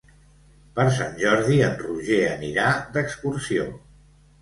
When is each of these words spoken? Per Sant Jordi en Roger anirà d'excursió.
Per 0.79 0.85
Sant 0.95 1.13
Jordi 1.25 1.61
en 1.69 1.77
Roger 1.83 2.19
anirà 2.33 2.75
d'excursió. 2.99 3.73